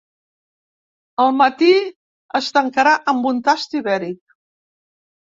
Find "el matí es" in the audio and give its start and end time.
1.25-2.47